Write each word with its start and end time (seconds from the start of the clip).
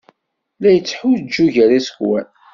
La 0.61 0.69
yettḥuǧǧu 0.71 1.45
gar 1.55 1.71
yiẓekwan. 1.73 2.27